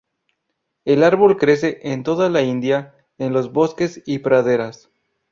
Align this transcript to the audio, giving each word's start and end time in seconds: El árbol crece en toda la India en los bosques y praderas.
El 0.83 1.03
árbol 1.03 1.37
crece 1.37 1.77
en 1.83 2.01
toda 2.01 2.27
la 2.27 2.41
India 2.41 2.95
en 3.19 3.33
los 3.33 3.53
bosques 3.53 4.01
y 4.03 4.17
praderas. 4.17 4.89